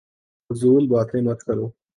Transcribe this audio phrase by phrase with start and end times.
[0.49, 1.67] فضول باتیں مت کرو